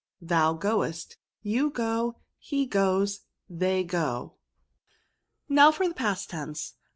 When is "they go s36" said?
3.47-4.33